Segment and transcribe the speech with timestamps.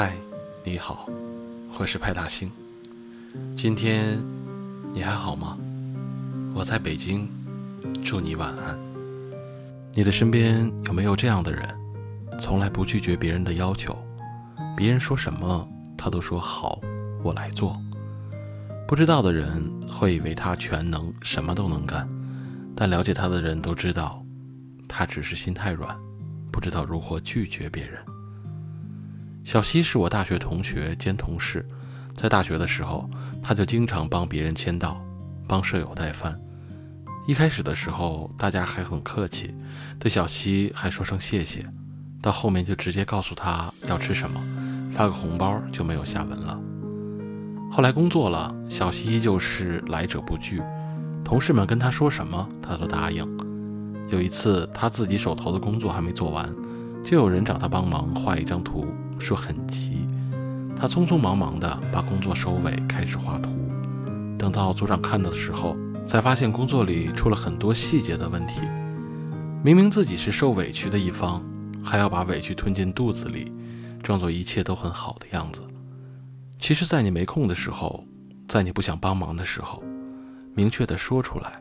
[0.00, 0.14] 嗨，
[0.62, 1.08] 你好，
[1.76, 2.48] 我是派大星。
[3.56, 4.16] 今天
[4.92, 5.58] 你还好吗？
[6.54, 7.28] 我在北京，
[8.04, 8.78] 祝你晚安。
[9.94, 11.68] 你的身边有没有这样的人，
[12.38, 13.98] 从来不拒绝别人的要求，
[14.76, 16.80] 别人说什么他都说好，
[17.24, 17.76] 我来做。
[18.86, 22.08] 不知道的人会以为他全能，什么都能干，
[22.76, 24.24] 但了解他的人都知道，
[24.86, 25.92] 他只是心太软，
[26.52, 28.00] 不知道如何拒绝别人。
[29.48, 31.64] 小西是我大学同学兼同事，
[32.14, 33.08] 在大学的时候，
[33.42, 35.02] 他就经常帮别人签到，
[35.46, 36.38] 帮舍友带饭。
[37.26, 39.54] 一开始的时候，大家还很客气，
[39.98, 41.64] 对小西还说声谢谢，
[42.20, 44.38] 到后面就直接告诉他要吃什么，
[44.92, 46.60] 发个红包就没有下文了。
[47.72, 50.60] 后来工作了，小西依旧是来者不拒，
[51.24, 53.26] 同事们跟他说什么，他都答应。
[54.08, 56.54] 有一次，他自己手头的工作还没做完，
[57.02, 58.86] 就有人找他帮忙画一张图，
[59.18, 60.08] 说很急。
[60.76, 63.50] 他匆匆忙忙地把工作收尾，开始画图。
[64.38, 68.60] 等到组长看到的时候，才发现工作里出了很多细节的问题。
[69.64, 71.44] 明明自己是受委屈的一方，
[71.84, 73.52] 还要把委屈吞进肚子里，
[74.04, 75.62] 装作一切都很好的样子。
[76.60, 78.04] 其实，在你没空的时候，
[78.46, 79.82] 在你不想帮忙的时候，
[80.54, 81.60] 明确的说出来。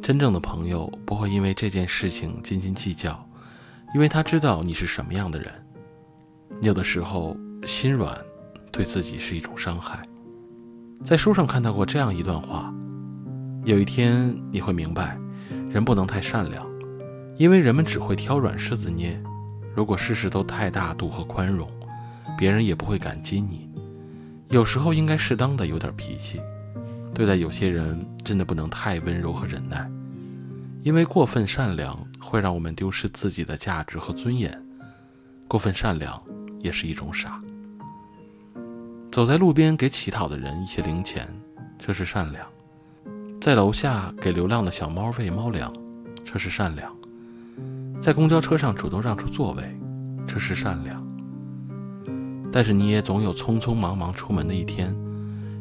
[0.00, 3.28] 真正的朋友不会因为这件事情斤斤计较，
[3.92, 5.52] 因为他知道你是什么样的人。
[6.62, 8.18] 有的时候，心软
[8.72, 10.02] 对自己是一种伤害。
[11.04, 12.74] 在书上看到过这样一段话：
[13.64, 15.18] 有一天你会明白，
[15.70, 16.66] 人不能太善良，
[17.36, 19.20] 因为人们只会挑软柿子捏。
[19.74, 21.70] 如果事事都太大度和宽容，
[22.38, 23.68] 别人也不会感激你。
[24.48, 26.40] 有时候应该适当的有点脾气，
[27.12, 29.88] 对待有些人真的不能太温柔和忍耐，
[30.82, 34.60] 因为过分善良会让我们丢失自己的价值和尊严。
[35.46, 36.20] 过分善良
[36.60, 37.42] 也是一种傻。
[39.10, 41.26] 走在路边给乞讨的人一些零钱，
[41.78, 42.44] 这是善良；
[43.40, 45.72] 在楼下给流浪的小猫喂猫粮，
[46.24, 46.90] 这是善良；
[48.00, 49.78] 在公交车上主动让出座位，
[50.26, 51.02] 这是善良。
[52.52, 54.94] 但是你也总有匆匆忙忙出门的一天，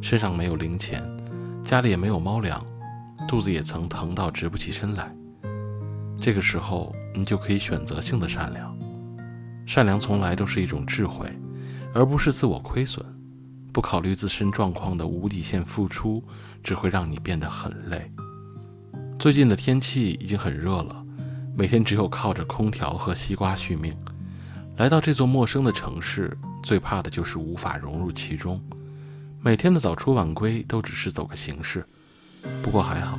[0.00, 1.02] 身上没有零钱，
[1.64, 2.64] 家里也没有猫粮，
[3.28, 5.14] 肚子也曾疼到直不起身来。
[6.20, 8.76] 这个时候，你就可以选择性的善良。
[9.66, 11.26] 善良从来都是一种智慧，
[11.92, 13.04] 而不是自我亏损。
[13.72, 16.22] 不考虑自身状况的无底线付出，
[16.62, 18.10] 只会让你变得很累。
[19.18, 21.04] 最近的天气已经很热了，
[21.56, 23.92] 每天只有靠着空调和西瓜续命。
[24.76, 26.36] 来到这座陌生的城市。
[26.64, 28.58] 最怕的就是无法融入其中，
[29.38, 31.84] 每天的早出晚归都只是走个形式。
[32.62, 33.18] 不过还好，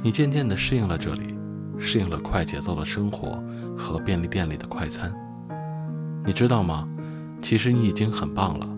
[0.00, 1.34] 你渐渐地适应了这里，
[1.76, 3.42] 适应了快节奏的生活
[3.76, 5.12] 和便利店里的快餐。
[6.24, 6.88] 你知道吗？
[7.42, 8.68] 其实你已经很棒了。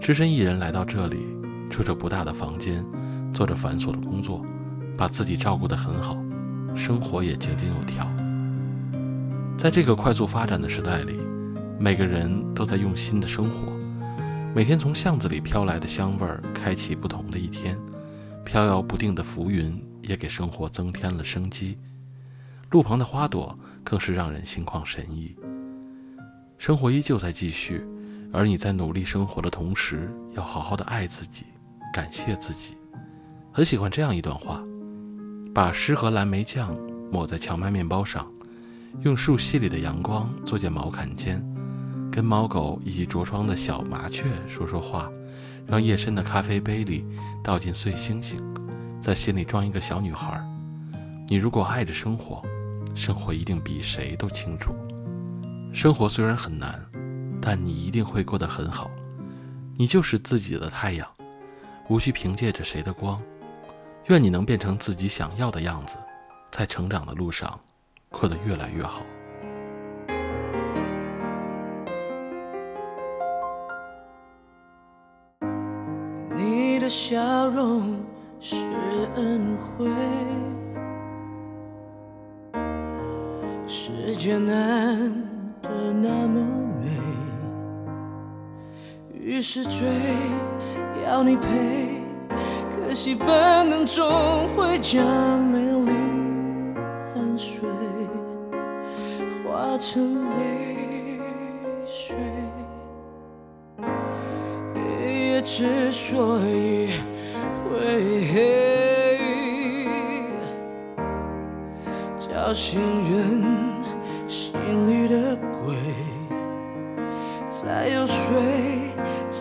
[0.00, 1.26] 只身一人来到这里，
[1.68, 2.84] 住着不大的房间，
[3.32, 4.44] 做着繁琐的工作，
[4.96, 6.16] 把自己照顾得很好，
[6.76, 8.06] 生活也井井有条。
[9.56, 11.18] 在这个快速发展的时代里。
[11.76, 13.72] 每个人都在用心的生活，
[14.54, 17.76] 每天从巷子里飘来的香味儿，开启不同的一天。
[18.44, 21.76] 飘摇不定的浮云也给生活增添了生机。
[22.70, 25.34] 路旁的花朵更是让人心旷神怡。
[26.64, 27.86] 生活依旧在继续，
[28.32, 31.44] 而你在努力生活的同时，要好好的爱自己，
[31.92, 32.74] 感谢自己。
[33.52, 34.64] 很喜欢这样一段话：
[35.54, 36.74] 把诗和蓝莓酱
[37.12, 38.26] 抹在荞麦面包上，
[39.02, 41.44] 用树隙里的阳光做件毛坎肩。
[42.10, 45.12] 跟猫狗以及着窗的小麻雀说说话，
[45.66, 47.04] 让夜深的咖啡杯里
[47.42, 48.42] 倒进碎星星，
[49.02, 50.42] 在心里装一个小女孩。
[51.28, 52.42] 你如果爱着生活，
[52.94, 54.74] 生活一定比谁都清楚。
[55.74, 56.80] 生活虽然很难，
[57.42, 58.88] 但你一定会过得很好。
[59.76, 61.06] 你就是自己的太阳，
[61.88, 63.20] 无需凭借着谁的光。
[64.06, 65.98] 愿你能变成自己想要的样子，
[66.52, 67.58] 在成长的路上
[68.08, 69.02] 过得越来越好。
[76.36, 78.00] 你的笑容
[78.40, 78.56] 是
[79.16, 79.90] 恩惠，
[83.66, 86.40] 世界难得那么
[86.80, 86.86] 美，
[89.12, 89.88] 于是追
[91.04, 92.02] 要你陪，
[92.76, 93.26] 可惜本
[93.68, 95.02] 能终会将
[95.46, 95.90] 美丽
[97.14, 97.68] 汗水
[99.44, 101.18] 化成泪
[101.86, 102.14] 水。
[105.46, 106.88] 之所以
[107.62, 108.36] 会黑，
[112.18, 112.80] 叫醒
[113.12, 113.73] 人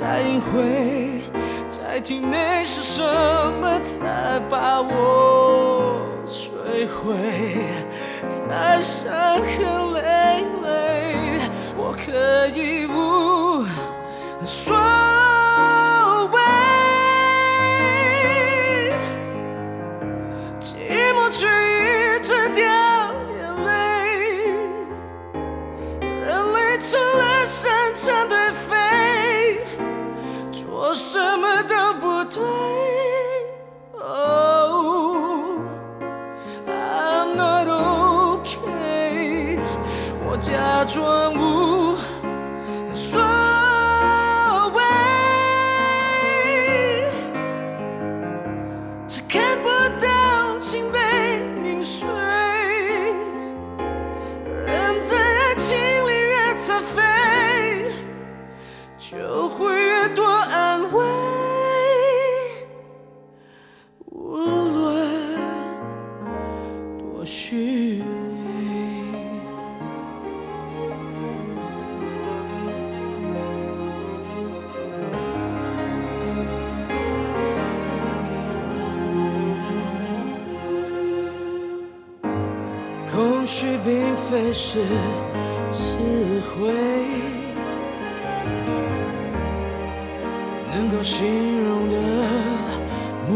[0.03, 1.21] 心里的鬼，
[1.69, 3.01] 再有谁在，体内是什
[3.61, 7.15] 么才把我摧毁？
[8.27, 10.43] 在伤痕累累，
[40.83, 41.95] 假装无
[42.93, 43.17] 所
[44.73, 44.81] 谓。
[49.07, 49.69] 只看不
[50.05, 50.99] 到心被
[51.61, 52.05] 凝碎，
[54.65, 57.01] 人在爱情里越残废，
[58.97, 59.73] 就会
[83.43, 84.79] 空虚并非是
[85.69, 85.97] 词
[86.47, 86.71] 汇，
[90.71, 91.27] 能够形
[91.65, 91.95] 容的
[93.27, 93.35] 魔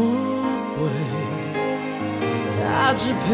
[0.78, 0.88] 鬼，
[2.56, 3.28] 它支配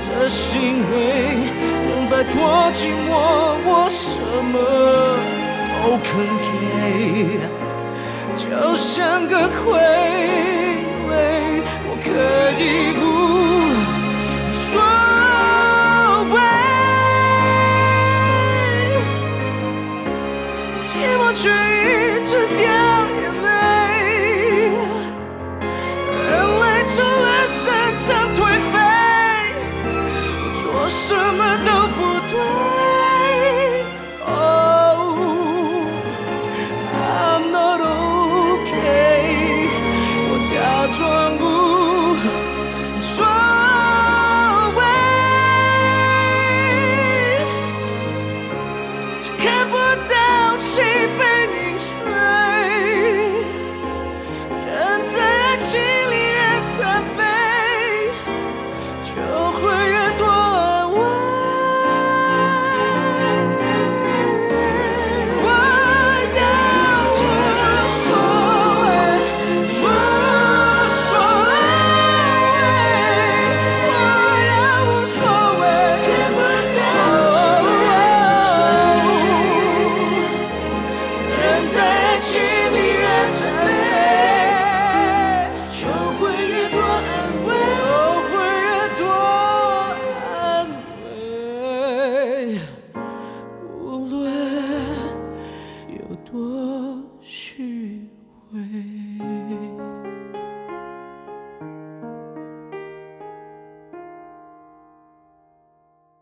[0.00, 1.38] 这行为，
[1.86, 2.34] 能摆脱
[2.74, 3.14] 寂寞，
[3.64, 4.18] 我什
[4.50, 4.58] 么
[5.84, 6.10] 都肯
[6.42, 7.38] 给。
[8.34, 9.78] 就像个傀，